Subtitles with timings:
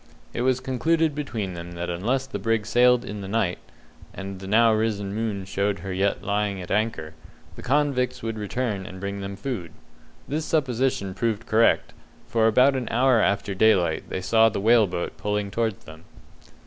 [0.33, 3.59] It was concluded between them that unless the brig sailed in the night
[4.15, 7.13] and the now risen moon showed her yet lying at anchor
[7.55, 9.71] the convicts would return and bring them food.
[10.27, 11.93] This supposition proved correct,
[12.25, 16.03] for about an hour after daylight they saw the whale boat pulling towards them.